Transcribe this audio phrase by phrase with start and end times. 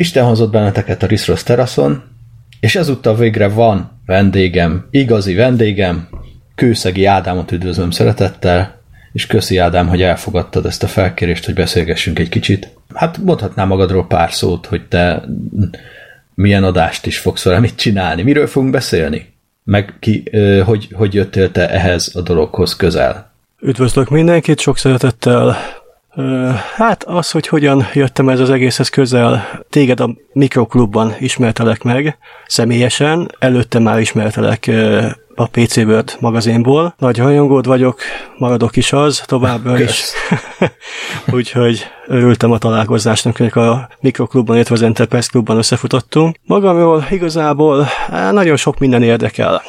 [0.00, 2.02] Isten hozott benneteket a Riszrosz teraszon,
[2.60, 6.08] és ezúttal végre van vendégem, igazi vendégem,
[6.54, 8.80] Kőszegi Ádámot üdvözlöm szeretettel,
[9.12, 12.70] és köszi Ádám, hogy elfogadtad ezt a felkérést, hogy beszélgessünk egy kicsit.
[12.94, 15.24] Hát mondhatnál magadról pár szót, hogy te
[16.34, 18.22] milyen adást is fogsz velem itt csinálni.
[18.22, 19.32] Miről fogunk beszélni?
[19.64, 20.30] Meg ki,
[20.64, 23.32] hogy, hogy jöttél te ehhez a dologhoz közel?
[23.62, 25.56] Üdvözlök mindenkit, sok szeretettel.
[26.76, 33.30] Hát az, hogy hogyan jöttem ez az egészhez közel, téged a mikroklubban ismertelek meg személyesen,
[33.38, 34.70] előtte már ismertelek
[35.34, 36.94] a PC World magazinból.
[36.98, 38.00] Nagy rajongód vagyok,
[38.38, 40.04] maradok is az, továbbra is.
[41.36, 46.36] Úgyhogy örültem a találkozásnak, hogy a Mikroklubban, illetve az Enterprise Klubban összefutottunk.
[46.44, 47.86] Magamról igazából
[48.30, 49.62] nagyon sok minden érdekel.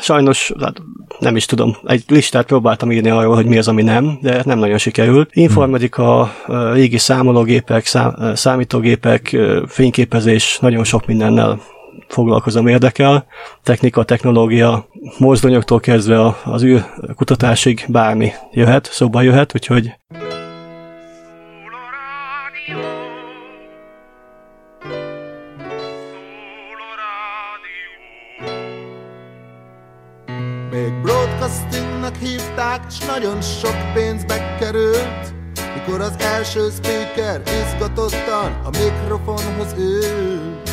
[0.00, 0.82] Sajnos hát
[1.18, 4.58] nem is tudom, egy listát próbáltam írni arról, hogy mi az, ami nem, de nem
[4.58, 5.30] nagyon sikerült.
[5.32, 6.32] Informatika,
[6.72, 7.90] régi számológépek,
[8.34, 9.36] számítógépek,
[9.66, 11.60] fényképezés, nagyon sok mindennel
[12.08, 13.26] foglalkozom, érdekel.
[13.62, 16.84] Technika, technológia, mozdonyoktól kezdve az űr
[17.16, 19.92] kutatásig bármi jöhet, szóba jöhet, úgyhogy
[32.74, 35.32] hívták, s nagyon sok pénzbe került
[35.74, 40.70] Mikor az első speaker izgatottan a mikrofonhoz ült.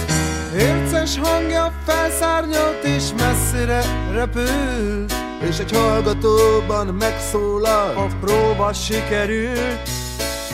[0.56, 5.14] Érces hangja felszárnyalt és messzire repült
[5.50, 7.98] És egy hallgatóban megszólalt.
[7.98, 9.82] A próba sikerült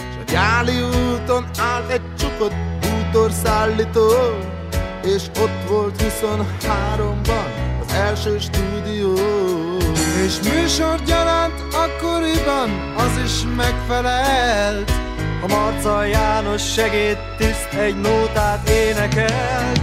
[0.09, 4.09] És a gyáli úton állt egy csukott bútorszállító
[5.03, 7.45] És ott volt 23-ban
[7.81, 9.77] az első stúdió
[10.25, 14.91] És műsor gyaránt akkoriban az is megfelelt.
[15.41, 19.81] A Marca János segédtiszt egy nótát énekelt.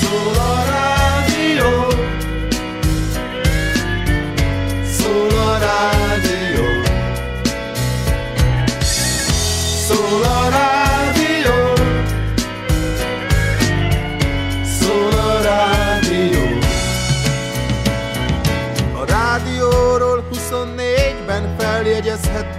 [0.00, 1.86] Szól a rádió.
[4.84, 6.29] Szól a rádió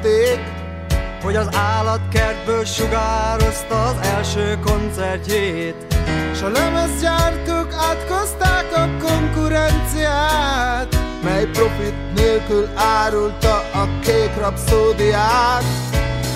[0.01, 0.59] feljegyezhették
[1.23, 5.75] hogy az állatkertből sugározta az első koncertjét.
[6.35, 15.63] S a lemezgyártók átkozták a konkurenciát Mely profit nélkül árulta a kék rapszódiát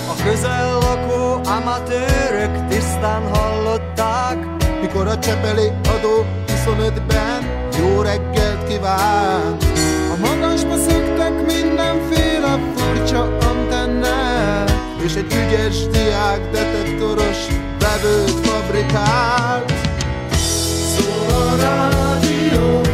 [0.07, 4.37] A közel lakó amatőrök tisztán hallották
[4.81, 9.74] Mikor a csepeli adó 25-ben jó reggelt kívánt
[15.05, 17.37] és egy ügyes diák detektoros
[17.79, 19.73] vevőt fabrikált
[20.31, 22.84] Szól a rádió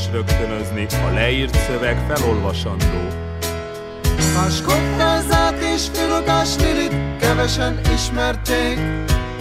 [0.00, 3.02] tilos rögtönözni, a leírt szöveg felolvasandó.
[4.34, 8.78] Máskottázát és filogás Lilit kevesen ismerték,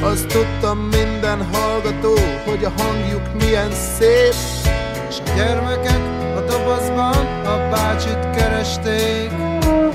[0.01, 2.13] azt tudtam minden hallgató,
[2.45, 4.33] hogy a hangjuk milyen szép,
[5.09, 6.01] és a gyermekek
[6.35, 9.31] a dobozban a bácsit keresték,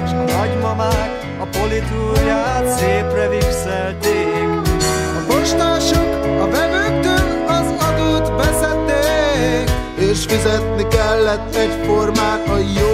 [0.05, 1.11] és a nagymamák
[1.41, 4.73] a politúrját szépre vixelték.
[5.19, 6.84] A postások a vevőktől
[10.15, 12.94] és fizetni kellett egyformán a jó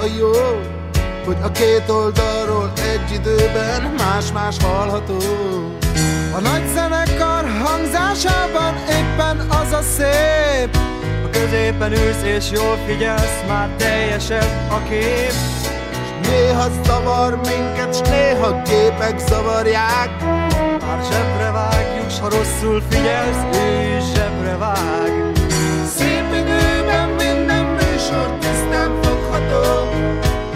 [0.00, 0.32] a jó,
[1.24, 5.16] hogy a két oldalról egy időben más-más hallható.
[6.34, 10.76] A nagy zenekar hangzásában éppen az a szép,
[11.24, 15.32] A középen ülsz és jól figyelsz, már teljesebb a kép.
[16.22, 20.10] néha zavar minket, s néha képek zavarják.
[20.80, 25.37] Már zsebre vágjuk, s ha rosszul figyelsz, ő zsebre vág.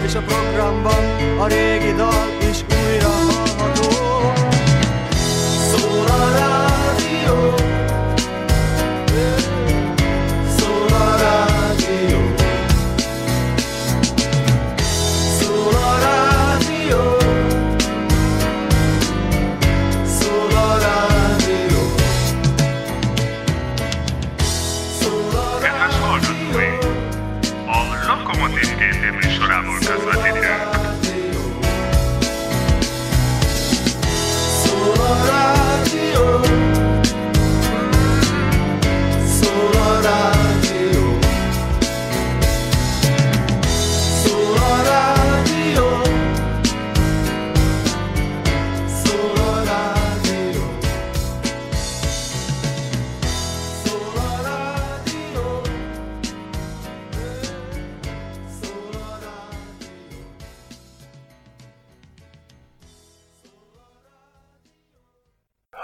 [0.03, 1.05] És a programban
[1.39, 2.42] a régi dal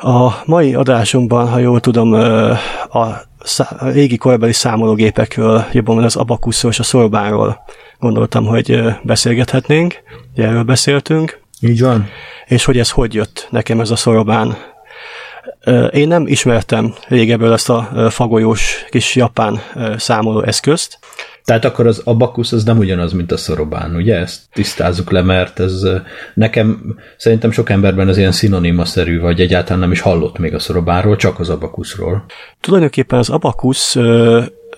[0.09, 2.13] A mai adásunkban, ha jól tudom,
[2.89, 3.09] a,
[3.79, 7.63] régi korabeli számológépekről, jobban az abakuszról és a szorbáról
[7.99, 9.95] gondoltam, hogy beszélgethetnénk.
[10.33, 12.07] Ugye erről beszéltünk, Így van.
[12.45, 14.57] és hogy ez hogy jött nekem ez a szorobán.
[15.91, 19.61] Én nem ismertem régeből ezt a fagolyós kis japán
[19.97, 20.99] számoló eszközt,
[21.49, 24.15] Tehát akkor az abakusz az nem ugyanaz, mint a szorobán, ugye?
[24.15, 25.87] Ezt tisztázzuk le, mert ez
[26.33, 31.15] nekem szerintem sok emberben ez ilyen szinonimaszerű, vagy egyáltalán nem is hallott még a szorobánról,
[31.15, 32.25] csak az abakuszról.
[32.59, 33.29] Tulajdonképpen az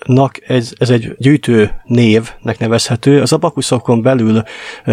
[0.06, 3.20] abakusznak ez, ez egy gyűjtő névnek nevezhető.
[3.20, 4.42] Az abakuszokon belül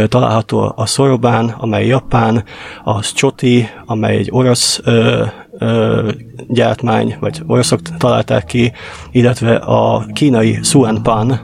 [0.08, 2.44] található a szorobán, amely japán,
[2.84, 5.26] a Choti, amely egy orosz ö,
[5.60, 6.12] ö,
[6.48, 8.72] gyártmány, vagy oroszok találták ki,
[9.12, 11.40] illetve a kínai Suanpan,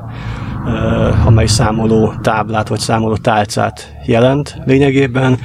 [1.26, 5.40] amely számoló táblát, vagy számoló tálcát jelent lényegében.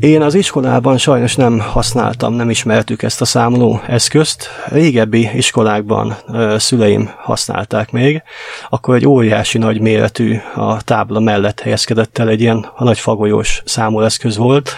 [0.00, 4.48] Én az iskolában sajnos nem használtam, nem ismertük ezt a számoló eszközt.
[4.68, 8.22] Régebbi iskolákban ö, szüleim használták még.
[8.68, 13.62] Akkor egy óriási nagy méretű a tábla mellett helyezkedett el egy ilyen a nagy fagolyós
[13.64, 14.70] számolóeszköz volt.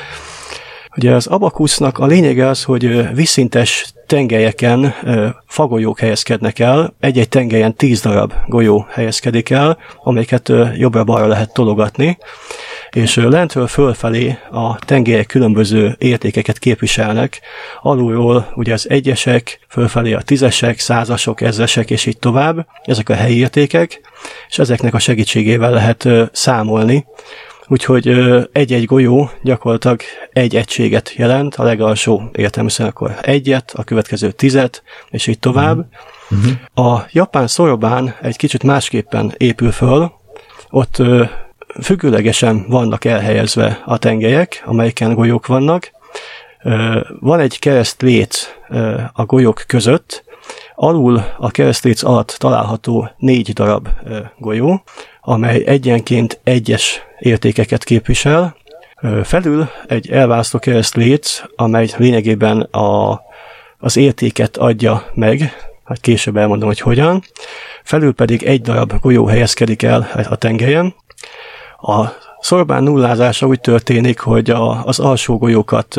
[0.97, 4.94] Ugye az abakusznak a lényege az, hogy vízszintes tengelyeken
[5.47, 12.19] fagolyók helyezkednek el, egy-egy tengelyen tíz darab golyó helyezkedik el, amelyeket jobbra-balra lehet tologatni,
[12.91, 17.41] és lentről fölfelé a tengelyek különböző értékeket képviselnek.
[17.82, 22.67] Alulról ugye az egyesek, fölfelé a tízesek, százasok, ezresek, és így tovább.
[22.84, 24.01] Ezek a helyi értékek,
[24.48, 27.05] és ezeknek a segítségével lehet számolni.
[27.69, 28.08] Úgyhogy
[28.53, 30.01] egy-egy golyó gyakorlatilag
[30.32, 35.87] egy egységet jelent, a legalsó értelmesen akkor egyet, a következő tizet, és így tovább.
[36.75, 40.13] A japán szorobán egy kicsit másképpen épül föl,
[40.70, 41.03] ott
[41.82, 45.91] függőlegesen vannak elhelyezve a tengelyek, amelyeken golyók vannak.
[47.20, 50.25] Van egy keresztléc ö, a golyók között,
[50.77, 53.89] alul a keresztléc alatt található négy darab
[54.39, 54.83] golyó,
[55.21, 58.56] amely egyenként egyes értékeket képvisel.
[59.23, 63.21] Felül egy elválasztó keresztléc, amely lényegében a,
[63.79, 65.41] az értéket adja meg,
[65.85, 67.23] hát később elmondom, hogy hogyan.
[67.83, 70.95] Felül pedig egy darab golyó helyezkedik el a tengelyen.
[71.81, 72.06] A
[72.46, 75.96] szorbán nullázása úgy történik, hogy a, az alsó golyókat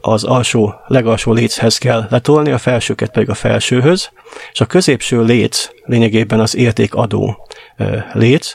[0.00, 4.10] az alsó, legalsó léchez kell letolni, a felsőket pedig a felsőhöz,
[4.52, 7.46] és a középső léc lényegében az értékadó
[8.12, 8.54] léc,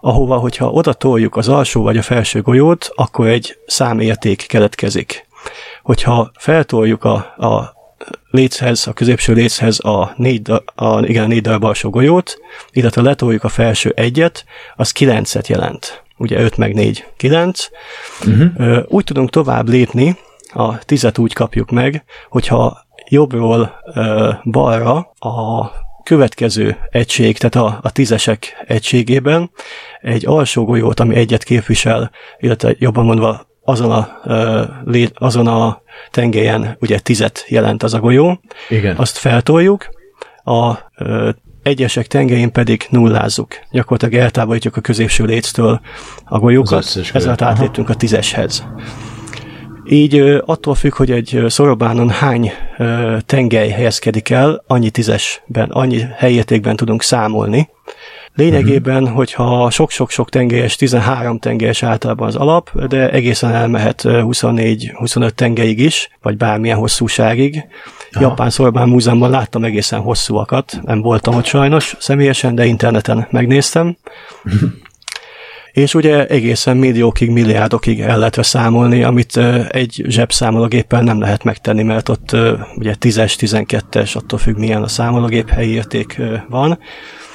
[0.00, 5.26] ahova, hogyha oda toljuk az alsó vagy a felső golyót, akkor egy számérték keletkezik.
[5.82, 7.74] Hogyha feltoljuk a, a
[8.30, 12.38] léchez, a középső léchez a négy, a, igen, a négy darab alsó golyót,
[12.70, 14.44] illetve letoljuk a felső egyet,
[14.76, 16.02] az kilencet jelent.
[16.22, 17.68] Ugye 5 meg 4, 9.
[18.26, 18.82] Uh-huh.
[18.88, 20.16] Úgy tudunk tovább lépni,
[20.52, 23.72] a tizet úgy kapjuk meg, hogyha jobbról
[24.44, 25.70] balra a
[26.02, 29.50] következő egység, tehát a, a tízesek egységében
[30.00, 34.20] egy alsó golyót, ami egyet képvisel, illetve jobban mondva azon a,
[34.84, 38.96] lé, azon a tengelyen ugye tizet jelent az a golyó, Igen.
[38.96, 39.88] azt feltoljuk,
[40.44, 40.78] a
[41.62, 43.48] egyesek tengelyén pedig nullázzuk.
[43.70, 45.80] Gyakorlatilag eltávolítjuk a középső léctől
[46.24, 47.42] a golyókat, golyót.
[47.42, 48.64] átléptünk a tízeshez.
[49.84, 52.52] Így attól függ, hogy egy szorobánon hány
[53.26, 57.68] tengely helyezkedik el, annyi tízesben, annyi helyértékben tudunk számolni.
[58.34, 59.16] Lényegében, uh-huh.
[59.16, 66.08] hogyha sok-sok-sok tengelyes, 13 tengelyes általában az alap, de egészen elmehet ö, 24-25 tengelyig is,
[66.22, 67.64] vagy bármilyen hosszúságig.
[68.12, 68.24] Aha.
[68.24, 73.96] Japán Szorobán Múzeumban láttam egészen hosszúakat, nem voltam ott sajnos személyesen, de interneten megnéztem.
[75.72, 79.36] És ugye egészen milliókig, milliárdokig el lehet számolni, amit
[79.68, 82.32] egy zsebszámológéppel nem lehet megtenni, mert ott
[82.74, 86.78] ugye 10-es, 12-es, attól függ milyen a számológép helyi érték van.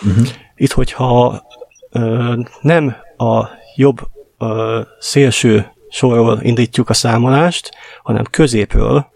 [0.02, 0.28] Uh-huh.
[0.56, 1.44] Itt, hogyha
[2.62, 4.00] nem a jobb
[4.40, 7.70] ö, szélső sorról indítjuk a számolást,
[8.04, 9.08] hanem középről,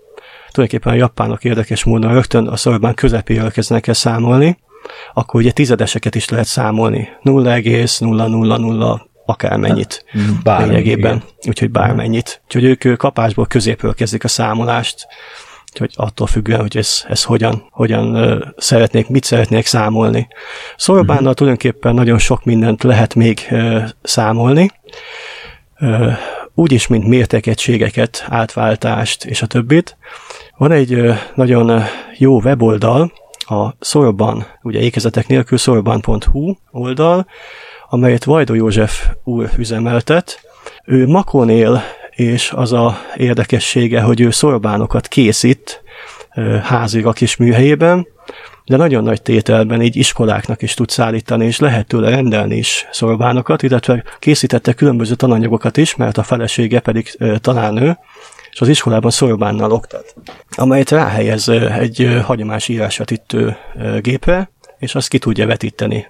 [0.51, 4.58] tulajdonképpen a japánok érdekes módon rögtön a szorban közepéről kezdenek el számolni,
[5.13, 7.10] akkor ugye tizedeseket is lehet számolni.
[7.22, 10.05] 0,000 akármennyit
[10.43, 11.15] Bármi, lényegében.
[11.15, 11.24] igen.
[11.48, 12.41] Úgyhogy bármennyit.
[12.46, 15.08] Úgyhogy ők kapásból középről kezdik a számolást,
[15.79, 20.27] hogy attól függően, hogy ez, ez hogyan, hogyan szeretnék, mit szeretnék számolni.
[20.77, 21.36] Szorobánnal uh-huh.
[21.36, 23.48] tulajdonképpen nagyon sok mindent lehet még
[24.03, 24.72] számolni,
[26.53, 29.98] úgyis, mint mértékegységeket, átváltást és a többit.
[30.61, 31.03] Van egy
[31.35, 31.83] nagyon
[32.17, 37.25] jó weboldal, a Szoroban, ugye ékezetek nélkül szoroban.hu oldal,
[37.89, 40.39] amelyet Vajdó József úr üzemeltet.
[40.85, 45.83] Ő Makon él, és az a érdekessége, hogy ő szorobánokat készít
[46.35, 48.07] ö, házilag a kis műhelyében,
[48.65, 53.63] de nagyon nagy tételben így iskoláknak is tud szállítani, és lehet tőle rendelni is szorobánokat,
[53.63, 57.97] illetve készítette különböző tananyagokat is, mert a felesége pedig tanárnő,
[58.51, 60.15] és az iskolában szorobánnal oktat,
[60.55, 63.58] amelyet ráhelyez egy ö, hagyományos írásvetítő
[64.00, 66.08] gépre, és azt ki tudja vetíteni.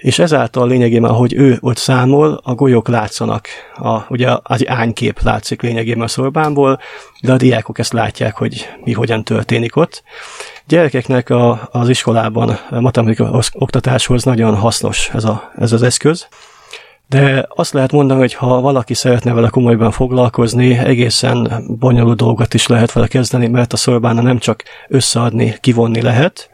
[0.00, 3.48] És ezáltal lényegében, ahogy ő ott számol, a golyók látszanak.
[3.74, 6.80] A, ugye az ánykép látszik lényegében a szorbánból,
[7.20, 10.02] de a diákok ezt látják, hogy mi hogyan történik ott.
[10.66, 16.28] Gyerekeknek a, az iskolában a matematika oktatáshoz nagyon hasznos ez, a, ez az eszköz.
[17.10, 22.66] De azt lehet mondani, hogy ha valaki szeretne vele komolyban foglalkozni, egészen bonyolult dolgot is
[22.66, 26.50] lehet vele kezdeni, mert a szorbána nem csak összeadni, kivonni lehet,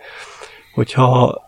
[0.74, 1.42] hogyha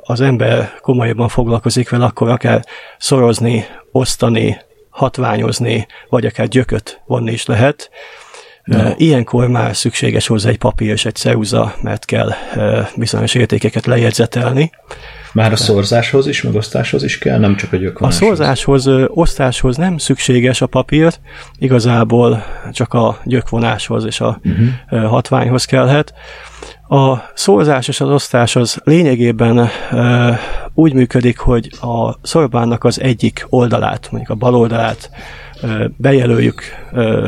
[0.00, 2.64] az ember komolyabban foglalkozik vele, akkor akár
[2.98, 4.60] szorozni, osztani,
[4.90, 7.90] hatványozni, vagy akár gyököt vonni is lehet.
[8.68, 8.90] No.
[8.96, 12.32] Ilyenkor már szükséges hozzá egy papír és egy ceruza, mert kell
[12.96, 14.70] bizonyos értékeket lejegyzetelni.
[15.32, 18.26] Már a szorzáshoz is, meg osztáshoz is kell, nem csak a A gyökvonáshoz.
[18.26, 21.14] szorzáshoz, ö, osztáshoz nem szükséges a papír,
[21.58, 25.10] igazából csak a gyökvonáshoz és a uh-huh.
[25.10, 26.14] hatványhoz kellhet.
[26.88, 30.30] A szorzás és az osztás az lényegében ö,
[30.74, 35.10] úgy működik, hogy a szorbánnak az egyik oldalát, mondjuk a bal oldalát
[35.62, 37.26] ö, bejelöljük ö,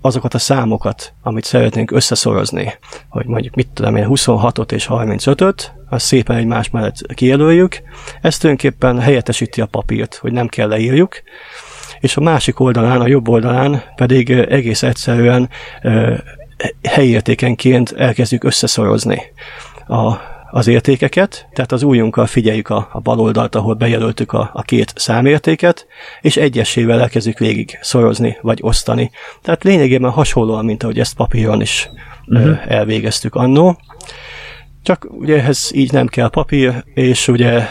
[0.00, 2.72] azokat a számokat, amit szeretnénk összeszorozni,
[3.08, 7.80] hogy mondjuk mit tudom én, 26-ot és 35-öt, azt szépen egymás mellett kijelöljük.
[8.20, 11.22] Ez tulajdonképpen helyettesíti a papírt, hogy nem kell leírjuk,
[12.00, 15.48] és a másik oldalán, a jobb oldalán pedig egész egyszerűen
[16.82, 19.22] helyértékenként elkezdjük összeszorozni
[19.86, 20.12] a,
[20.50, 24.92] az értékeket, tehát az ujjunkkal figyeljük a, a bal oldalt, ahol bejelöltük a, a két
[24.96, 25.86] számértéket,
[26.20, 29.10] és egyesével elkezdjük végig szorozni, vagy osztani.
[29.42, 31.90] Tehát lényegében hasonlóan, mint ahogy ezt papíron is
[32.26, 32.58] uh-huh.
[32.68, 33.78] elvégeztük annó.
[34.82, 37.66] Csak ugye ehhez így nem kell papír, és ugye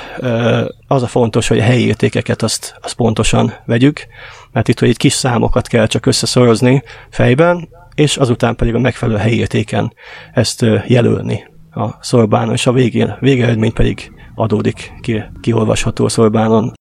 [0.88, 4.08] az a fontos, hogy a helyi értékeket azt, azt pontosan vegyük,
[4.52, 9.38] mert itt, hogy kis számokat kell csak összeszorozni fejben, és azután pedig a megfelelő helyi
[9.38, 9.94] értéken
[10.34, 11.48] ezt jelölni
[11.80, 16.74] a szorbánon, és a végén, végeredmény pedig adódik ki, kiolvasható a szorbánon.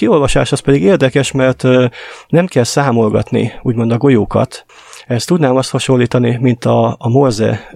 [0.00, 1.62] Kiolvasás az pedig érdekes, mert
[2.28, 4.64] nem kell számolgatni, úgymond a golyókat.
[5.06, 7.70] Ezt tudnám azt hasonlítani, mint a, a morze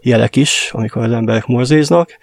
[0.00, 2.18] jelek is, amikor az emberek morzéznak,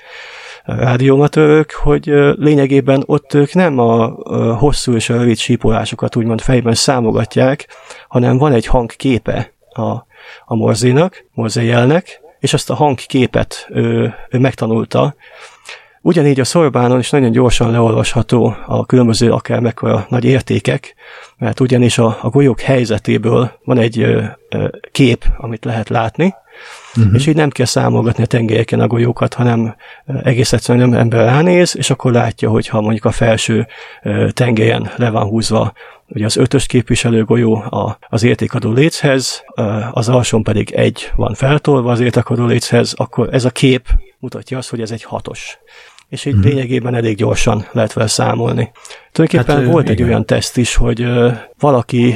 [0.63, 4.08] rádiómatőrök, hogy lényegében ott ők nem a
[4.54, 7.67] hosszú és a rövid sípolásokat úgymond fejben számogatják,
[8.08, 9.89] hanem van egy hangképe a,
[10.45, 15.15] a morzénak, morzéjelnek, és azt a hangképet ő, ő megtanulta.
[16.03, 20.95] Ugyanígy a szorbánon is nagyon gyorsan leolvasható a különböző akár mekkora nagy értékek,
[21.37, 26.33] mert ugyanis a, a golyók helyzetéből van egy ö, ö, kép, amit lehet látni,
[26.95, 27.13] uh-huh.
[27.13, 29.75] és így nem kell számolgatni a tengelyeken a golyókat, hanem
[30.23, 33.67] egész egyszerűen nem ember ránéz, és akkor látja, hogy ha mondjuk a felső
[34.33, 35.73] tengelyen le van húzva
[36.07, 39.43] ugye az ötös képviselő golyó a, az értékadó léchez,
[39.91, 43.87] az alsón pedig egy van feltolva az értékadó léchez, akkor ez a kép
[44.19, 45.59] mutatja azt, hogy ez egy hatos.
[46.12, 46.41] És így mm.
[46.41, 48.71] lényegében elég gyorsan lehet vele számolni.
[49.12, 49.95] Tulajdonképpen hát, volt igen.
[49.95, 51.06] egy olyan teszt is, hogy
[51.60, 52.15] valaki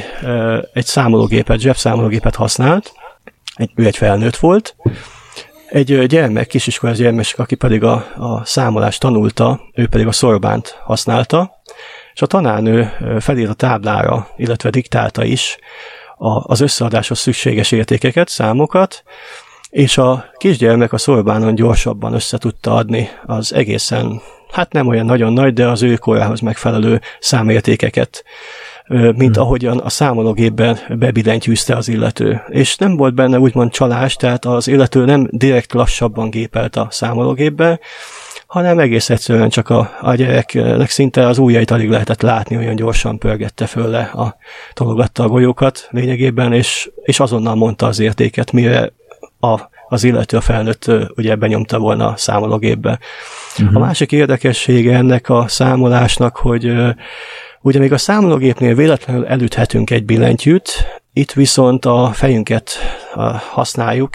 [0.72, 2.92] egy számológépet, zsebszámológépet használt,
[3.54, 4.76] egy, ő egy felnőtt volt,
[5.68, 11.50] egy gyermek, kisiskolás gyermek, aki pedig a, a számolást tanulta, ő pedig a szorbánt használta,
[12.14, 15.58] és a tanárnő felírt a táblára, illetve diktálta is
[16.42, 19.02] az összeadáshoz szükséges értékeket, számokat,
[19.70, 25.32] és a kisgyermek a szorbánon gyorsabban össze tudta adni az egészen, hát nem olyan nagyon
[25.32, 28.24] nagy, de az ő korához megfelelő számértékeket,
[28.88, 29.44] mint hmm.
[29.44, 32.42] ahogyan a számológépben bebillentyűzte az illető.
[32.48, 37.80] És nem volt benne úgymond csalás, tehát az illető nem direkt lassabban gépelt a számológépbe,
[38.46, 43.18] hanem egész egyszerűen csak a, a gyereknek szinte az ujjait alig lehetett látni, olyan gyorsan
[43.18, 44.36] pörgette föl le, a,
[44.72, 48.92] tologatta a golyókat lényegében, és, és azonnal mondta az értéket, mire
[49.40, 52.98] a, az illető a felnőtt ugye benyomta volna a számológépbe.
[53.58, 53.76] Uh-huh.
[53.76, 56.72] A másik érdekessége ennek a számolásnak, hogy
[57.60, 60.70] ugye még a számológépnél véletlenül elüthetünk egy billentyűt,
[61.12, 62.78] itt viszont a fejünket
[63.50, 64.14] használjuk,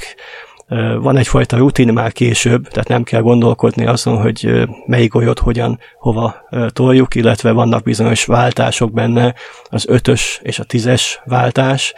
[0.99, 6.35] van egyfajta rutin már később, tehát nem kell gondolkodni azon, hogy melyik golyót hogyan, hova
[6.67, 9.33] toljuk, illetve vannak bizonyos váltások benne,
[9.69, 11.93] az ötös és a tízes váltás.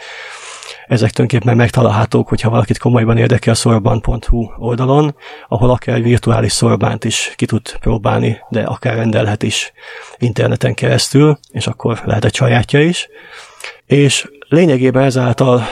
[0.86, 5.16] Ezek tulajdonképpen megtalálhatók, hogyha valakit komolyban érdekel a szorban.hu oldalon,
[5.48, 9.72] ahol akár egy virtuális szorbánt is ki tud próbálni, de akár rendelhet is
[10.18, 13.08] interneten keresztül, és akkor lehet egy sajátja is.
[13.86, 15.62] És Lényegében ezáltal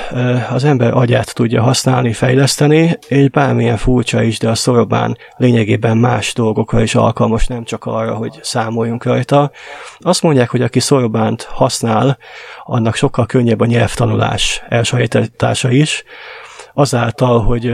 [0.50, 6.32] az ember agyát tudja használni, fejleszteni, és bármilyen furcsa is, de a szorobán lényegében más
[6.32, 9.50] dolgokra is alkalmas, nem csak arra, hogy számoljunk rajta.
[9.98, 12.18] Azt mondják, hogy aki szorobánt használ,
[12.64, 16.04] annak sokkal könnyebb a nyelvtanulás elsajátítása is,
[16.74, 17.72] azáltal, hogy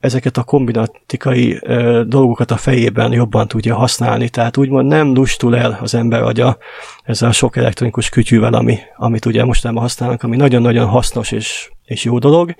[0.00, 1.60] ezeket a kombinatikai
[2.06, 6.58] dolgokat a fejében jobban tudja használni, tehát úgymond nem lustul el az ember agya
[7.02, 12.04] ezzel a sok elektronikus kütyűvel, ami, amit ugye mostában használnak, ami nagyon-nagyon hasznos és, és
[12.04, 12.54] jó dolog,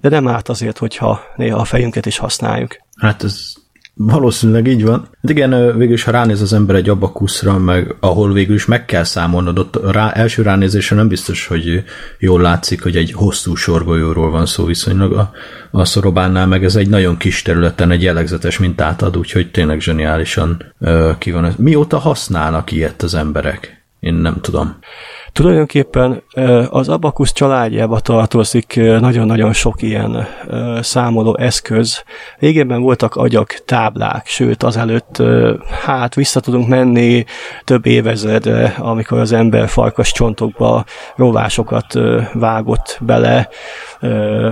[0.00, 2.76] de nem árt azért, hogyha néha a fejünket is használjuk.
[3.00, 3.52] Hát ez
[4.00, 5.00] Valószínűleg így van.
[5.00, 9.04] Hát igen, végül ha ránéz az ember egy abakuszra, meg ahol végül is meg kell
[9.04, 11.84] számolnod, ott rá, első ránézésre nem biztos, hogy
[12.18, 15.30] jól látszik, hogy egy hosszú sorgolyóról van szó viszonylag a,
[15.70, 20.74] a szorobánnál, meg ez egy nagyon kis területen egy jellegzetes mintát ad, úgyhogy tényleg zseniálisan
[20.80, 21.54] uh, ki van.
[21.56, 23.84] Mióta használnak ilyet az emberek?
[24.00, 24.78] Én nem tudom.
[25.32, 26.22] Tulajdonképpen
[26.70, 30.26] az Abakusz családjába tartozik nagyon-nagyon sok ilyen
[30.80, 32.02] számoló eszköz.
[32.38, 35.22] Régebben voltak agyak, táblák, sőt azelőtt
[35.84, 37.24] hát vissza tudunk menni
[37.64, 40.84] több évezredre, amikor az ember farkas csontokba
[41.16, 41.98] rovásokat
[42.32, 43.48] vágott bele,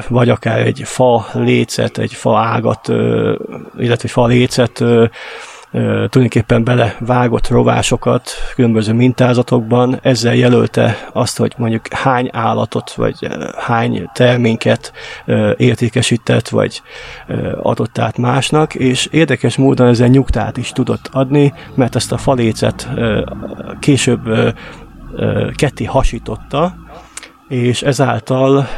[0.08, 2.88] vagy akár egy fa lécet, egy fa ágat,
[3.78, 4.84] illetve egy fa lécet
[5.82, 14.92] tulajdonképpen belevágott rovásokat különböző mintázatokban, ezzel jelölte azt, hogy mondjuk hány állatot, vagy hány terméket
[15.56, 16.82] értékesített, vagy
[17.62, 22.88] adott át másnak, és érdekes módon ezzel nyugtát is tudott adni, mert ezt a falécet
[23.80, 24.54] később
[25.54, 26.74] ketté hasította,
[27.48, 28.68] és ezáltal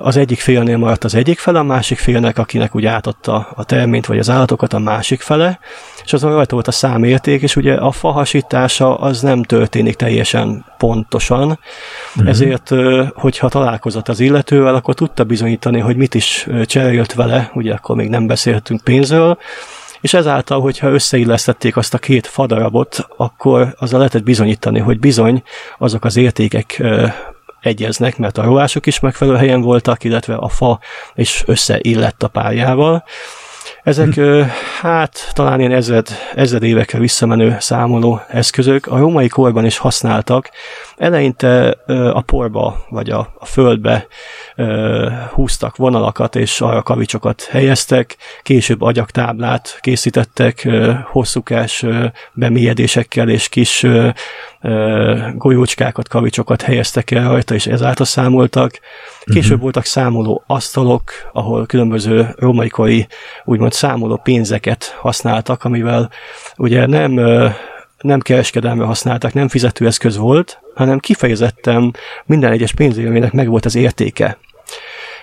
[0.00, 4.06] az egyik félnél maradt az egyik fele, a másik félnek, akinek úgy átadta a terményt
[4.06, 5.58] vagy az állatokat a másik fele,
[6.04, 11.48] és azon rajta volt a számérték, és ugye a fahasítása az nem történik teljesen pontosan,
[11.48, 12.28] uh-huh.
[12.28, 12.70] ezért,
[13.14, 18.08] hogyha találkozott az illetővel, akkor tudta bizonyítani, hogy mit is cserélt vele, ugye akkor még
[18.08, 19.38] nem beszéltünk pénzről,
[20.00, 25.42] és ezáltal, hogyha összeillesztették azt a két fadarabot, akkor azzal lehetett bizonyítani, hogy bizony
[25.78, 26.82] azok az értékek
[27.60, 30.80] egyeznek, mert a rovások is megfelelő helyen voltak, illetve a fa
[31.14, 33.04] is összeillett a párjával.
[33.82, 34.42] Ezek ö,
[34.80, 40.50] hát talán ilyen ezred, ezred évekre visszamenő számoló eszközök a római korban is használtak.
[40.96, 41.76] Eleinte
[42.12, 44.06] a porba vagy a, a földbe
[45.32, 50.68] húztak vonalakat és arra kavicsokat helyeztek, később agyaktáblát készítettek
[51.04, 51.84] hosszúkás
[52.32, 53.86] bemélyedésekkel és kis
[55.34, 58.80] golyócskákat, kavicsokat helyeztek el rajta, és ezáltal számoltak.
[59.32, 59.60] Később uh-huh.
[59.60, 63.06] voltak számoló asztalok, ahol különböző római kori
[63.44, 66.10] úgymond számoló pénzeket használtak, amivel
[66.56, 67.20] ugye nem
[67.98, 74.38] nem kereskedelme használtak, nem fizetőeszköz volt, hanem kifejezetten minden egyes pénzélménynek megvolt az értéke.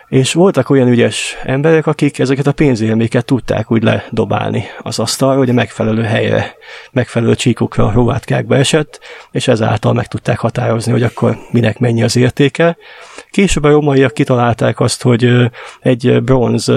[0.08, 5.50] És voltak olyan ügyes emberek, akik ezeket a pénzélméket tudták úgy ledobálni az asztalra, hogy
[5.50, 6.56] a megfelelő helyre,
[6.92, 9.00] megfelelő csíkokra, rovátkák esett,
[9.32, 12.78] és ezáltal meg tudták határozni, hogy akkor minek mennyi az értéke.
[13.36, 16.72] Később a rómaiak kitalálták azt, hogy egy bronz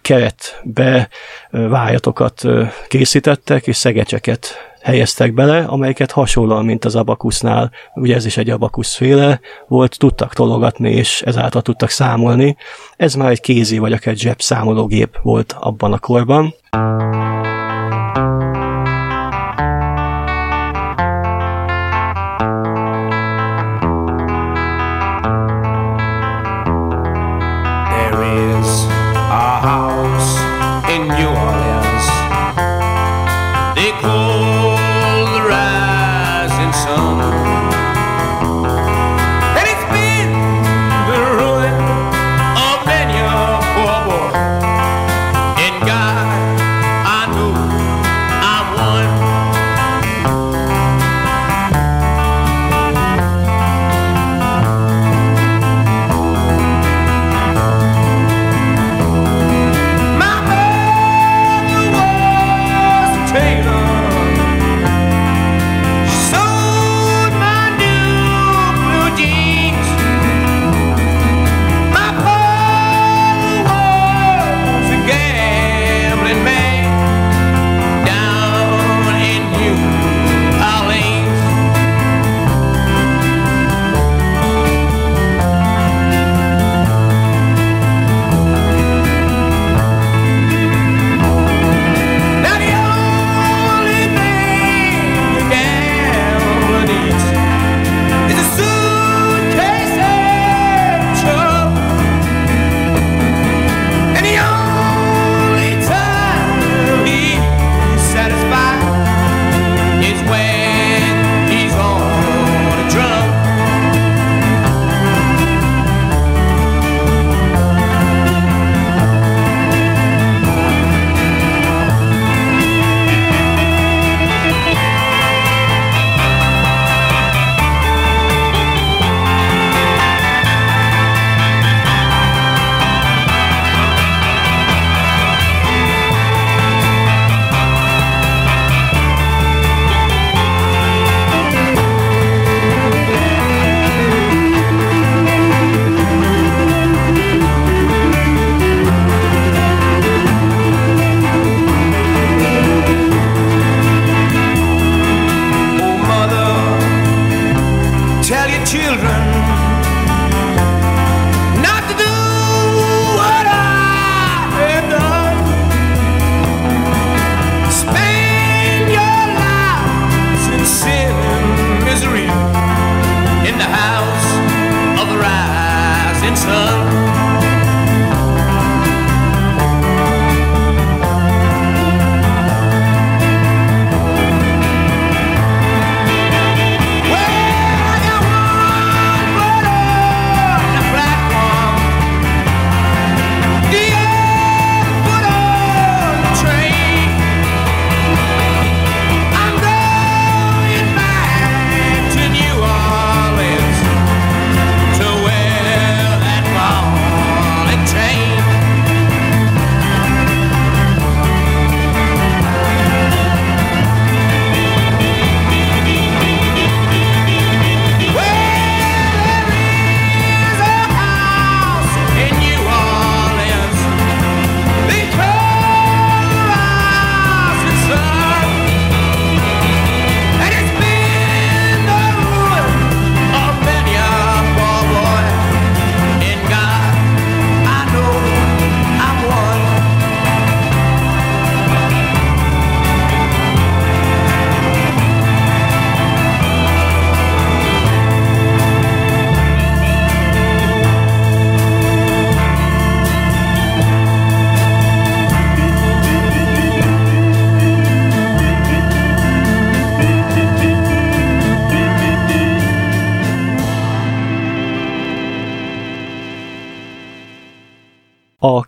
[0.00, 1.08] keretbe
[1.50, 2.42] vájatokat
[2.88, 9.40] készítettek, és szegecseket helyeztek bele, amelyeket hasonlóan, mint az abakusznál, ugye ez is egy abakuszféle
[9.68, 12.56] volt, tudtak tologatni, és ezáltal tudtak számolni.
[12.96, 16.54] Ez már egy kézi vagy akár zseb számológép volt abban a korban.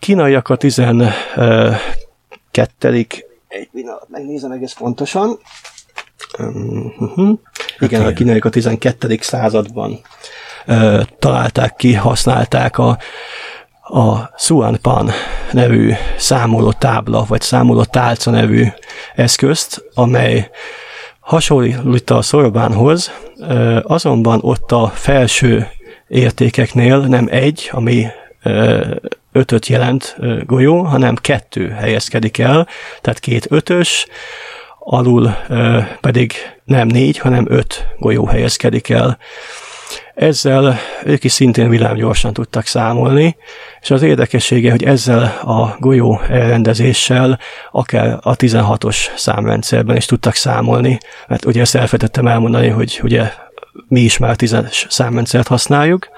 [0.08, 1.06] Kínaiak a 12.
[3.48, 5.38] Egy pillanat, megnézem egész pontosan.
[6.38, 7.38] Uh-huh.
[7.78, 9.18] Igen, a kínaiak a 12.
[9.20, 10.00] században
[10.66, 12.98] uh, találták ki, használták a,
[13.82, 15.10] a Suan Pan
[15.52, 18.66] nevű számoló tábla, vagy számoló tálca nevű
[19.14, 20.50] eszközt, amely
[21.20, 23.10] hasonlít a szorobánhoz,
[23.82, 25.66] azonban ott a felső
[26.06, 28.06] értékeknél nem egy, ami
[29.38, 30.16] ötöt jelent
[30.46, 32.66] golyó, hanem kettő helyezkedik el,
[33.00, 34.06] tehát két ötös,
[34.78, 35.36] alul
[36.00, 36.32] pedig
[36.64, 39.18] nem négy, hanem öt golyó helyezkedik el.
[40.14, 43.36] Ezzel ők is szintén villámgyorsan tudtak számolni,
[43.80, 47.38] és az érdekessége, hogy ezzel a golyó elrendezéssel
[47.70, 53.32] akár a 16-os számrendszerben is tudtak számolni, mert ugye ezt elfelejtettem elmondani, hogy ugye
[53.88, 56.08] mi is már 10-es számrendszert használjuk,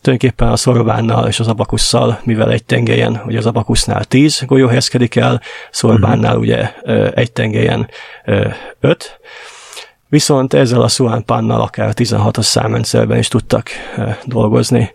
[0.00, 5.16] tulajdonképpen a szorbánnal és az abakusszal, mivel egy tengelyen, ugye az abakusznál 10 golyó helyezkedik
[5.16, 5.40] el,
[5.70, 6.72] szorbánnál ugye
[7.14, 7.88] egy tengelyen
[8.80, 9.20] 5,
[10.08, 13.70] Viszont ezzel a Suan Pannal akár 16-os számrendszerben is tudtak
[14.24, 14.92] dolgozni.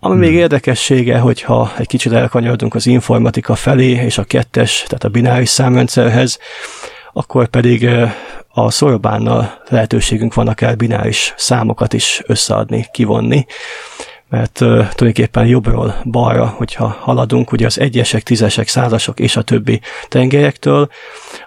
[0.00, 0.22] Ami hmm.
[0.22, 5.48] még érdekessége, hogyha egy kicsit elkanyarodunk az informatika felé, és a kettes, tehát a bináris
[5.48, 6.38] számrendszerhez,
[7.12, 7.88] akkor pedig
[8.48, 13.46] a szorobánnal lehetőségünk van akár bináris számokat is összeadni, kivonni
[14.30, 19.80] mert uh, tulajdonképpen jobbról balra, hogyha haladunk, ugye az egyesek, tízesek, százasok és a többi
[20.08, 20.88] tengelyektől,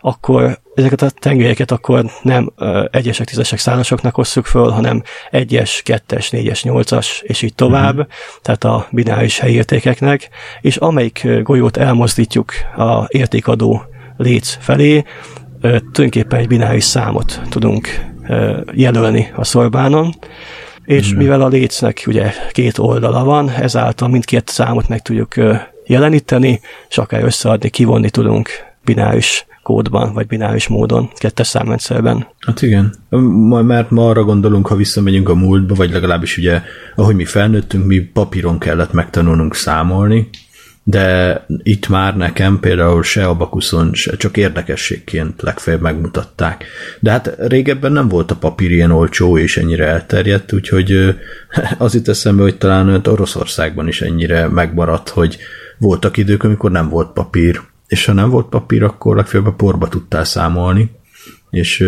[0.01, 6.29] akkor ezeket a tengelyeket akkor nem uh, egyesek, tízesek, százasoknak osszuk föl, hanem egyes, kettes,
[6.29, 8.13] négyes, nyolcas, és így tovább, uh-huh.
[8.41, 10.29] tehát a bináris helyértékeknek,
[10.61, 13.84] és amelyik golyót elmozdítjuk a értékadó
[14.17, 15.03] léc felé, uh,
[15.61, 18.11] tulajdonképpen egy bináris számot tudunk
[18.73, 20.13] jelölni a szorbánon,
[20.86, 21.17] és mm.
[21.17, 25.34] mivel a lécnek ugye két oldala van, ezáltal mindkét számot meg tudjuk
[25.86, 26.59] jeleníteni,
[26.89, 28.49] és akár összeadni, kivonni tudunk
[28.86, 32.27] bináris kódban, vagy bináris módon, kettes számrendszerben.
[32.39, 32.93] Hát igen,
[33.49, 36.61] mert ma arra gondolunk, ha visszamegyünk a múltba, vagy legalábbis ugye,
[36.95, 40.29] ahogy mi felnőttünk, mi papíron kellett megtanulnunk számolni,
[40.84, 46.65] de itt már nekem például se abakuszon, se csak érdekességként legfeljebb megmutatták.
[46.99, 51.15] De hát régebben nem volt a papír ilyen olcsó és ennyire elterjedt, úgyhogy
[51.77, 55.38] az itt eszembe, hogy talán Oroszországban is ennyire megmaradt, hogy
[55.77, 59.88] voltak idők, amikor nem volt papír, és ha nem volt papír, akkor legfeljebb a porba
[59.88, 60.91] tudtál számolni,
[61.49, 61.86] és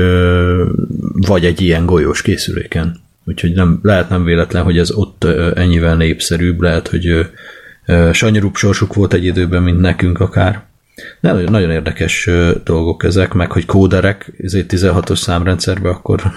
[1.14, 3.04] vagy egy ilyen golyós készüléken.
[3.26, 5.24] Úgyhogy nem, lehet nem véletlen, hogy ez ott
[5.56, 7.30] ennyivel népszerűbb, lehet, hogy
[8.12, 10.64] sanyarúbb sorsuk volt egy időben, mint nekünk akár.
[11.22, 12.30] De nagyon, nagyon érdekes
[12.64, 16.22] dolgok ezek, meg hogy kóderek, ezért 16-os számrendszerben akkor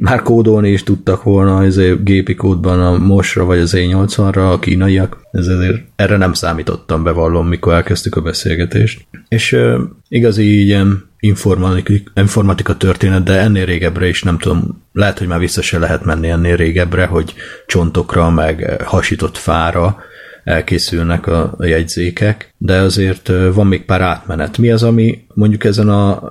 [0.00, 5.16] már kódolni is tudtak volna az gépi kódban a Mosra vagy az E80-ra a kínaiak.
[5.32, 9.06] Ez ezért erre nem számítottam, bevallom, mikor elkezdtük a beszélgetést.
[9.28, 15.26] És uh, igazi ilyen informatika, informatika történet, de ennél régebbre is nem tudom, lehet, hogy
[15.26, 17.34] már vissza se lehet menni ennél régebbre, hogy
[17.66, 19.96] csontokra, meg hasított fára,
[20.48, 24.58] elkészülnek a, a jegyzékek, de azért van még pár átmenet.
[24.58, 26.30] Mi az, ami mondjuk ezen a,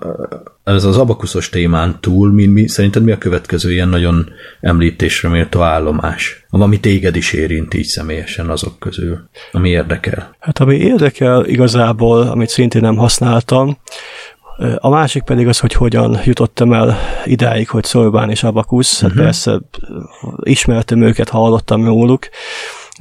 [0.64, 4.30] ez az abakuszos témán túl, mi, mi, szerinted mi a következő ilyen nagyon
[4.62, 6.46] említésre méltó állomás?
[6.50, 10.36] Ami téged is érint így személyesen azok közül, ami érdekel.
[10.40, 13.78] Hát ami érdekel igazából, amit szintén nem használtam,
[14.78, 18.94] a másik pedig az, hogy hogyan jutottam el idáig, hogy Szolván és Abakusz.
[18.94, 19.10] Uh-huh.
[19.10, 19.26] Hát mhm.
[19.26, 19.60] persze
[20.44, 22.30] ismertem őket, hallottam róluk,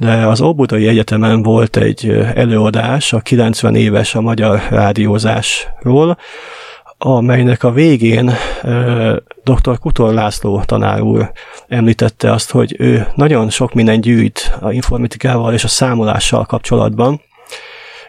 [0.05, 6.17] az Óbudai Egyetemen volt egy előadás a 90 éves a magyar rádiózásról,
[6.97, 8.31] amelynek a végén
[9.43, 9.79] dr.
[9.79, 11.31] Kutor László tanár úr
[11.67, 17.21] említette azt, hogy ő nagyon sok minden gyűjt a informatikával és a számolással kapcsolatban,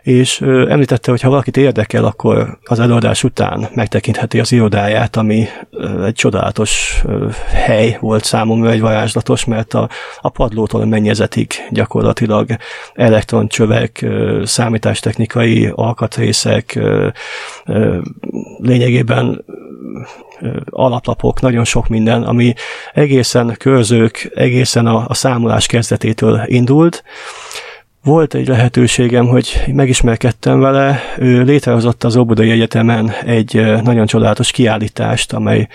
[0.08, 5.46] és említette, hogy ha valakit érdekel, akkor az előadás után megtekintheti az irodáját, ami
[6.04, 7.02] egy csodálatos
[7.52, 9.88] hely volt számomra, egy varázslatos, mert a,
[10.20, 12.56] a padlótól a mennyezetig gyakorlatilag
[12.94, 14.06] elektroncsövek,
[14.44, 16.78] számítástechnikai alkatrészek,
[18.58, 19.44] lényegében
[20.70, 22.54] alaplapok, nagyon sok minden, ami
[22.92, 27.02] egészen körzők, egészen a, a számolás kezdetétől indult,
[28.08, 35.32] volt egy lehetőségem, hogy megismerkedtem vele, ő létrehozott az Óbudai Egyetemen egy nagyon csodálatos kiállítást,
[35.32, 35.68] amely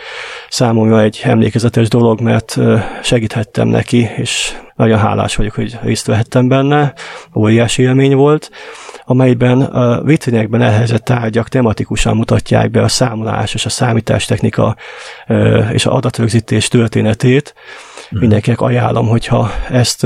[0.49, 2.57] számomra egy emlékezetes dolog, mert
[3.03, 6.93] segíthettem neki, és nagyon hálás vagyok, hogy részt vehettem benne,
[7.35, 8.49] óriási élmény volt,
[9.05, 14.75] amelyben a vitrinekben elhelyezett tárgyak tematikusan mutatják be a számolás és a számítástechnika
[15.71, 17.53] és a adatrögzítés történetét,
[18.09, 20.05] mindenkinek ajánlom, hogyha ezt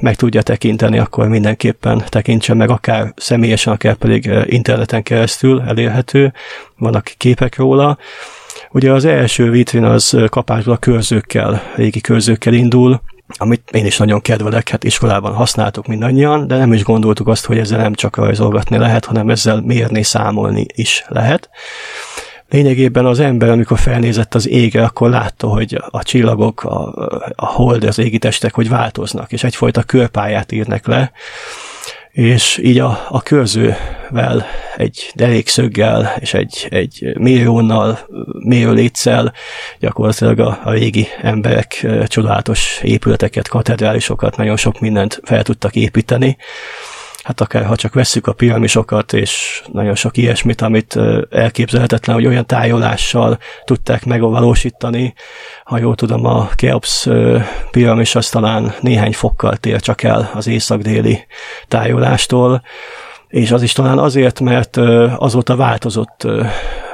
[0.00, 6.32] meg tudja tekinteni, akkor mindenképpen tekintse meg, akár személyesen, akár pedig interneten keresztül elérhető,
[6.78, 7.98] vannak képek róla.
[8.70, 13.00] Ugye az első vitrin az kapásból a körzőkkel, régi körzőkkel indul,
[13.38, 17.58] amit én is nagyon kedvelek, hát iskolában használtuk mindannyian, de nem is gondoltuk azt, hogy
[17.58, 21.50] ezzel nem csak rajzolgatni lehet, hanem ezzel mérni, számolni is lehet.
[22.48, 26.94] Lényegében az ember, amikor felnézett az égre, akkor látta, hogy a csillagok, a,
[27.34, 31.12] a hold, az égi testek, hogy változnak, és egyfajta körpályát írnak le,
[32.16, 37.98] és így a, a körzővel, egy derékszöggel és egy, egy mérőonnal,
[38.38, 39.32] mérőléccel
[39.78, 46.36] gyakorlatilag a, a régi emberek csodálatos épületeket, katedrálisokat, nagyon sok mindent fel tudtak építeni.
[47.26, 50.98] Hát akár ha csak vesszük a piramisokat, és nagyon sok ilyesmit, amit
[51.30, 55.14] elképzelhetetlen, hogy olyan tájolással tudták megvalósítani.
[55.64, 57.08] Ha jól tudom, a Keops
[57.70, 61.26] piramis az talán néhány fokkal tér csak el az észak-déli
[61.68, 62.62] tájolástól,
[63.28, 64.76] és az is talán azért, mert
[65.16, 66.26] azóta változott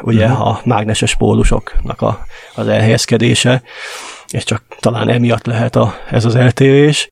[0.02, 3.62] ugye a mágneses pólusoknak a, az elhelyezkedése,
[4.30, 7.10] és csak talán emiatt lehet a, ez az eltérés.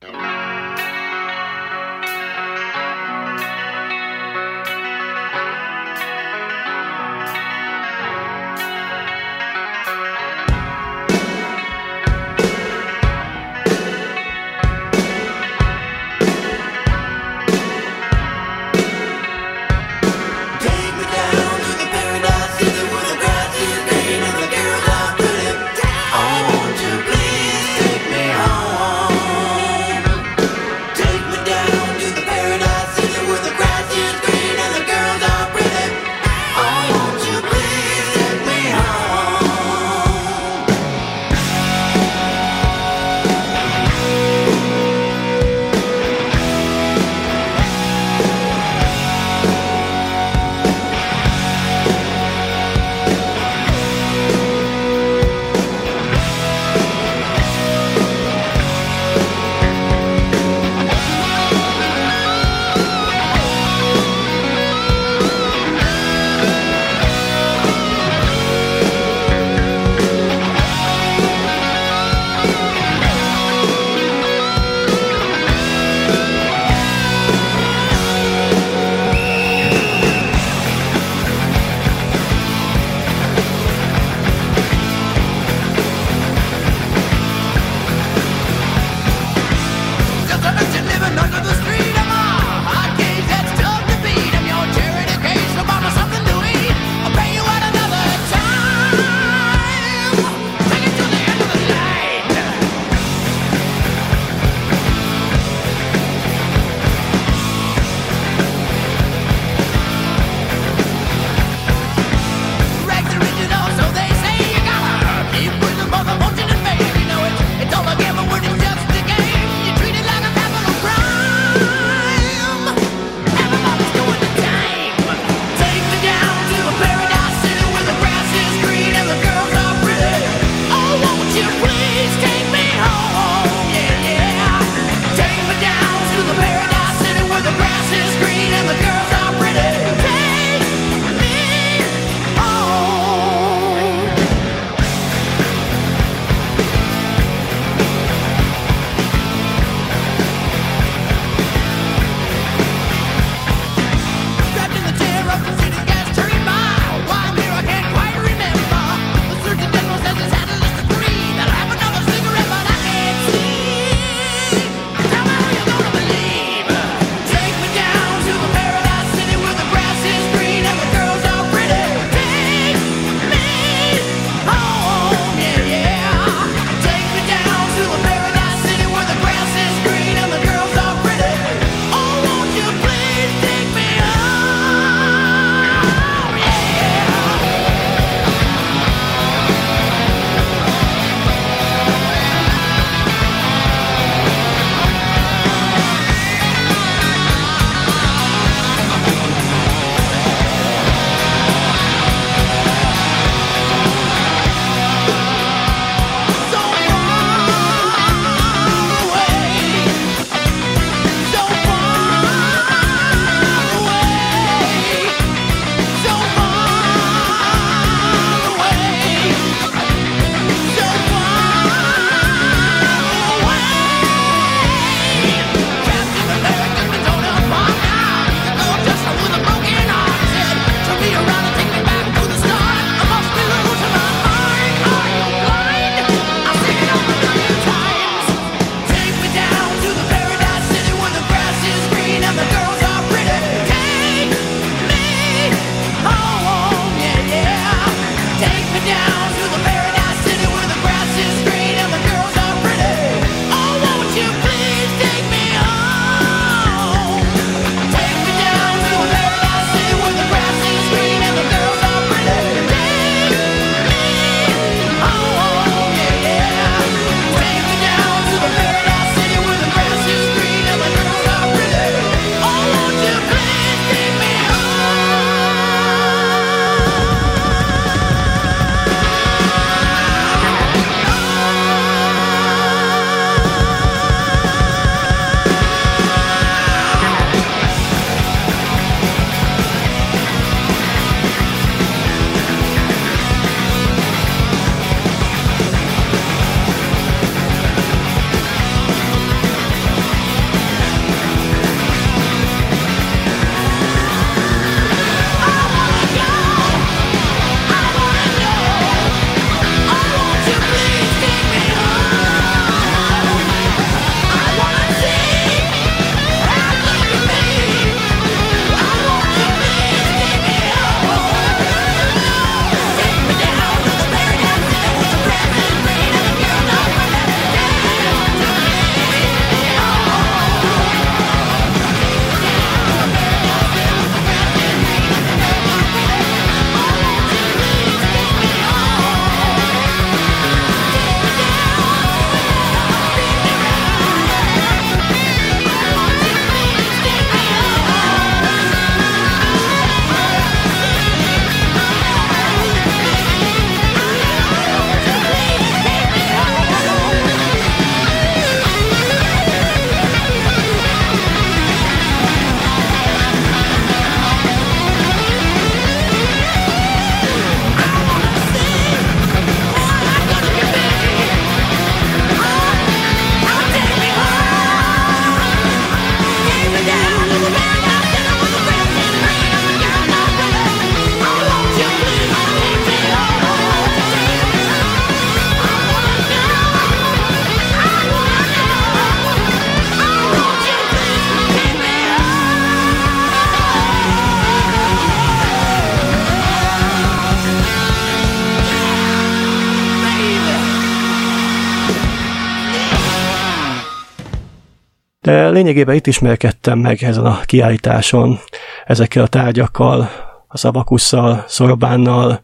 [405.30, 408.38] Lényegében itt ismerkedtem meg ezen a kiállításon
[408.86, 410.10] ezekkel a tárgyakkal,
[410.48, 412.40] a szabakusszal, szorobánnal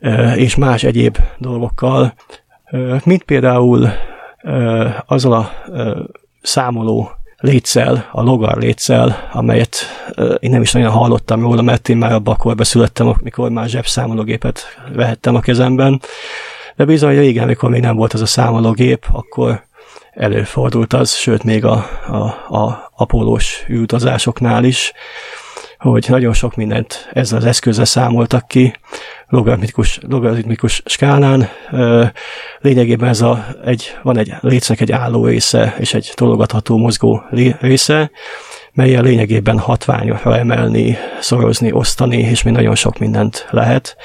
[0.00, 2.14] ö, és más egyéb dolgokkal,
[2.70, 3.88] ö, mint például
[5.06, 5.50] azzal a
[6.42, 9.76] számoló létszel, a logar létszel, amelyet
[10.38, 13.68] én nem is nagyon hallottam róla, mert én már abban a korban születtem, amikor már
[13.68, 14.62] zsebszámológépet
[14.94, 16.00] vehettem a kezemben.
[16.76, 19.62] De bizony régen, amikor még nem volt az a számológép, akkor
[20.18, 24.92] előfordult az, sőt még a, a, a apolós űrutazásoknál is,
[25.78, 28.74] hogy nagyon sok mindent ezzel az eszközzel számoltak ki,
[29.28, 31.48] logaritmikus, logaritmikus skálán.
[32.58, 37.22] Lényegében ez a, egy, van egy létsznek egy álló része és egy tologatható mozgó
[37.60, 38.10] része,
[38.72, 43.96] melyen lényegében hatványokra emelni, szorozni, osztani, és még nagyon sok mindent lehet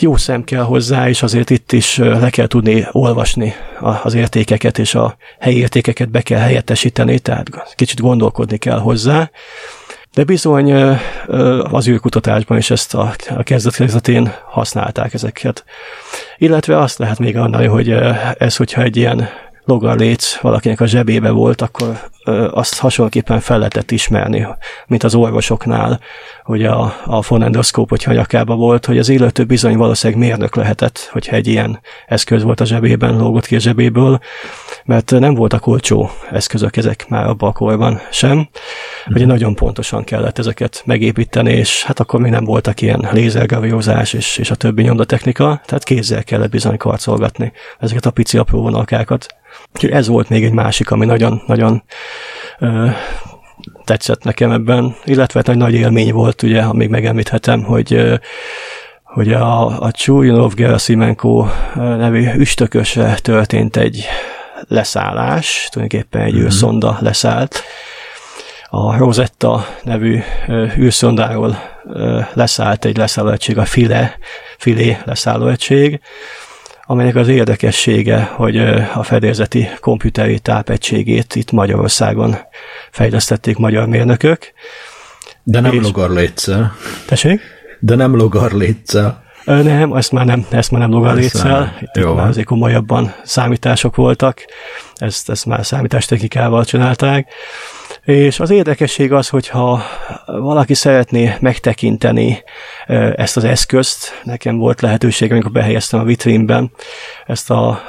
[0.00, 3.54] jó szem kell hozzá, és azért itt is le kell tudni olvasni
[4.02, 9.30] az értékeket, és a helyi értékeket be kell helyettesíteni, tehát kicsit gondolkodni kell hozzá.
[10.14, 10.72] De bizony
[11.70, 15.64] az űrkutatásban is ezt a, a kezdet-kezdetén használták ezeket.
[16.38, 17.90] Illetve azt lehet még annál, hogy
[18.38, 19.28] ez, hogyha egy ilyen
[19.64, 22.00] logarléc valakinek a zsebébe volt, akkor
[22.50, 24.46] azt hasonlóképpen fel lehetett ismerni,
[24.86, 26.00] mint az orvosoknál,
[26.42, 31.36] hogy a, a fonendoszkóp, hogyha nyakába volt, hogy az illető bizony valószínűleg mérnök lehetett, hogyha
[31.36, 34.20] egy ilyen eszköz volt a zsebében, lógott ki a zsebéből,
[34.84, 38.48] mert nem voltak olcsó eszközök ezek már abban a korban sem.
[39.06, 44.36] Ugye nagyon pontosan kellett ezeket megépíteni, és hát akkor még nem voltak ilyen lézergravírózás és,
[44.36, 49.26] és a többi nyomdatechnika, tehát kézzel kellett bizony karcolgatni ezeket a pici apró vonalkákat.
[49.74, 51.82] Úgyhogy ez volt még egy másik, ami nagyon-nagyon
[53.84, 58.18] tetszett nekem ebben, illetve egy nagy élmény volt, ugye, ha még megemlíthetem, hogy
[59.08, 64.06] hogy a, a Csújinov Gerasimenko nevű üstökösre történt egy
[64.68, 67.62] leszállás, tulajdonképpen egy űrszonda leszállt.
[68.68, 70.20] A Rosetta nevű
[70.78, 71.58] űrszondáról
[72.32, 74.18] leszállt egy leszállóegység, a File,
[74.58, 76.00] Filé leszállóegység,
[76.90, 78.56] amelynek az érdekessége, hogy
[78.94, 82.36] a fedélzeti komputeri tápegységét itt Magyarországon
[82.90, 84.52] fejlesztették magyar mérnökök.
[85.42, 86.74] De nem És- logarlétszel.
[87.06, 87.40] Tessék?
[87.80, 89.22] De nem logarlétszel.
[89.44, 90.90] Ö, Nem, ezt már nem, ezt már nem
[91.44, 94.44] már- Itt, itt már azért komolyabban számítások voltak.
[94.94, 97.28] Ezt, ezt már számítástechnikával csinálták.
[98.08, 99.82] És az érdekesség az, hogyha
[100.26, 102.42] valaki szeretné megtekinteni
[103.16, 106.70] ezt az eszközt, nekem volt lehetőség, amikor behelyeztem a vitrínben
[107.26, 107.82] ezt a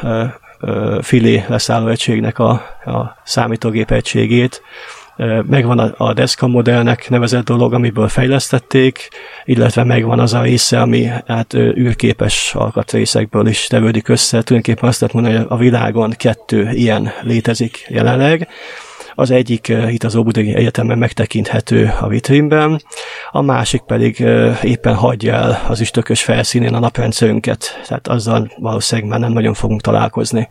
[1.02, 2.50] filé leszállóegységnek a,
[2.86, 4.62] a számítógép egységét,
[5.50, 9.08] Megvan a, a modellnek nevezett dolog, amiből fejlesztették,
[9.46, 14.42] illetve megvan az a része, ami hát űrképes alkatrészekből is tevődik össze.
[14.42, 18.48] Tulajdonképpen azt lehet mondani, hogy a világon kettő ilyen létezik jelenleg.
[19.20, 22.82] Az egyik ö, itt az Óbudai Egyetemen megtekinthető a vitrínben,
[23.32, 29.10] a másik pedig ö, éppen hagyja el az üstökös felszínén a naprendszerünket, tehát azzal valószínűleg
[29.10, 30.48] már nem nagyon fogunk találkozni.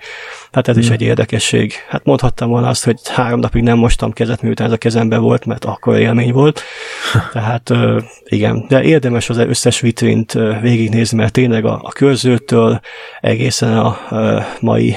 [0.51, 1.73] Tehát ez is egy érdekesség.
[1.89, 5.45] Hát mondhattam volna azt, hogy három napig nem mostam kezet, miután ez a kezembe volt,
[5.45, 6.63] mert akkor élmény volt.
[7.33, 12.81] Tehát ö, igen, de érdemes az összes vitrint végignézni, mert tényleg a, a körzőtől
[13.21, 14.97] egészen a ö, mai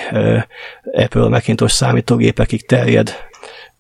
[0.93, 3.29] Apple Macintosh számítógépekig terjed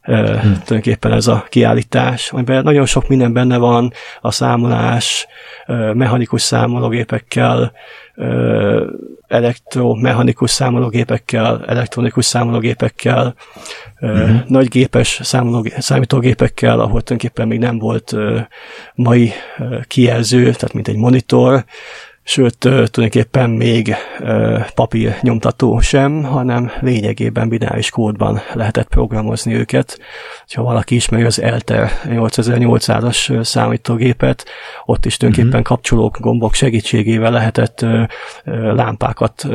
[0.05, 5.27] Ö, tulajdonképpen ez a kiállítás, amiben nagyon sok minden benne van, a számolás,
[5.67, 7.71] ö, mechanikus számológépekkel,
[8.15, 8.85] ö,
[9.27, 13.35] elektromechanikus számológépekkel, elektronikus számológépekkel,
[13.99, 14.29] uh-huh.
[14.47, 18.39] nagy gépes számológé- számítógépekkel, ahol tulajdonképpen még nem volt ö,
[18.95, 21.65] mai ö, kijelző, tehát mint egy monitor,
[22.23, 23.95] sőt, tulajdonképpen még
[24.75, 29.99] papír nyomtató sem, hanem lényegében bináris kódban lehetett programozni őket.
[30.53, 34.45] Ha valaki ismeri az Elter 8800-as ö, számítógépet,
[34.85, 35.75] ott is tulajdonképpen uh-huh.
[35.75, 37.85] kapcsolók, gombok segítségével lehetett
[38.73, 39.47] lámpákat,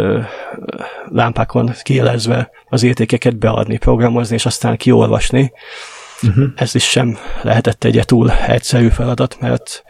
[1.10, 5.52] lámpákon kielezve az értékeket beadni, programozni, és aztán kiolvasni.
[6.22, 6.44] Uh-huh.
[6.56, 9.82] Ez is sem lehetett egy túl egyszerű feladat, mert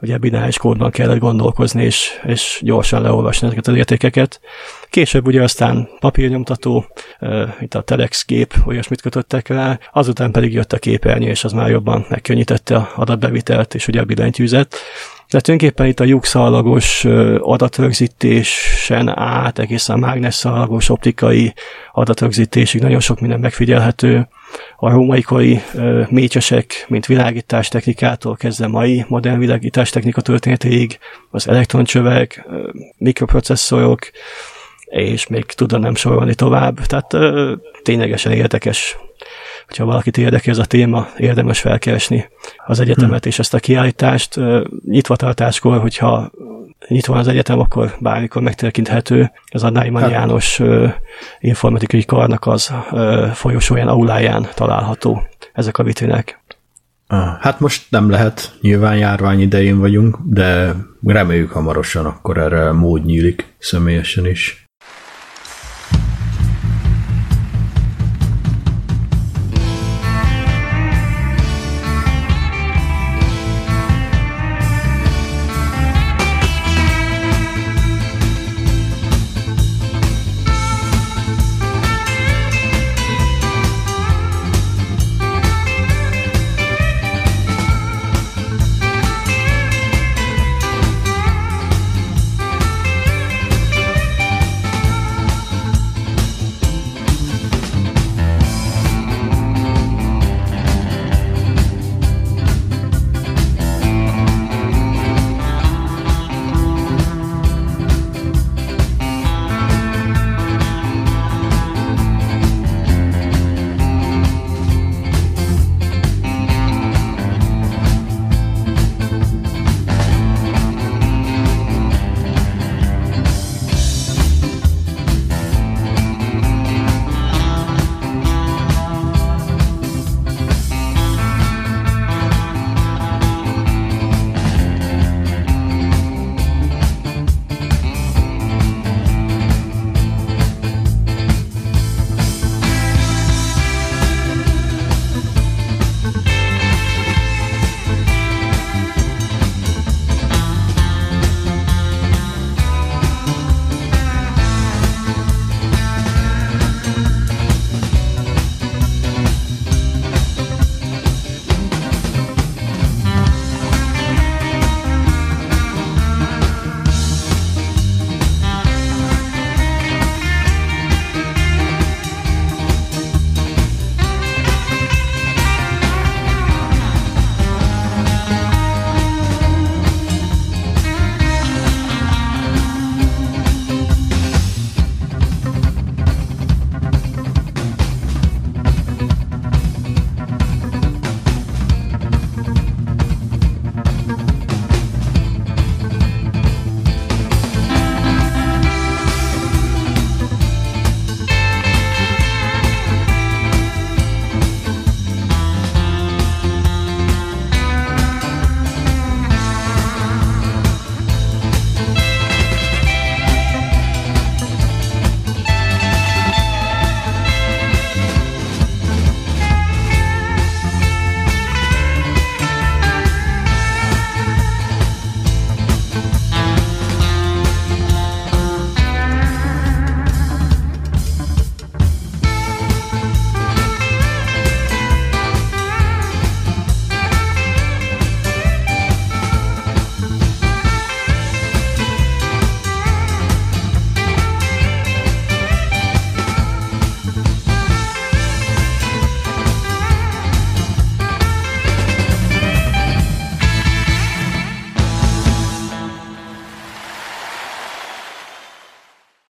[0.00, 4.40] ugye bináris kódban kellett gondolkozni, és, és gyorsan leolvasni ezeket az értékeket.
[4.90, 6.86] Később ugye aztán papírnyomtató,
[7.58, 11.70] mint a Telex gép, olyasmit kötöttek rá, azután pedig jött a képernyő, és az már
[11.70, 14.76] jobban megkönnyítette a adatbevitelt, és ugye a billentyűzet.
[15.30, 17.04] De tulajdonképpen itt a lyukszalagos
[17.38, 21.54] adatrögzítésen át egészen mágnesszalagos optikai
[21.92, 24.28] adatrögzítésig nagyon sok minden megfigyelhető.
[24.76, 30.98] A római kori ö, mécsesek, mint világítástechnikától kezdve mai modern világítástechnika történetéig,
[31.30, 34.00] az elektroncsövek, ö, mikroprocesszorok,
[34.84, 36.80] és még tudom nem sorolni tovább.
[36.80, 38.96] Tehát ö, ténylegesen érdekes
[39.70, 42.28] hogyha valakit érdekel ez a téma, érdemes felkeresni
[42.66, 44.40] az egyetemet és ezt a kiállítást.
[44.84, 46.30] Nyitva tartáskor, hogyha
[46.88, 49.30] nyitva az egyetem, akkor bármikor megtekinthető.
[49.44, 50.88] Ez a Naiman Hát- János ö,
[51.40, 55.22] informatikai karnak az ö, folyosóján, auláján található
[55.52, 56.38] ezek a vitrinek.
[57.40, 60.74] Hát most nem lehet, nyilván járvány idején vagyunk, de
[61.06, 64.64] reméljük hamarosan akkor erre mód nyílik személyesen is.